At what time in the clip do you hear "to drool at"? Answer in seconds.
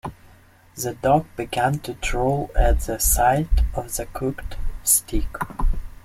1.81-2.79